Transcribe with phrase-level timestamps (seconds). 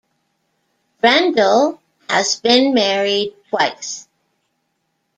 [0.99, 4.07] Brendel has been married twice.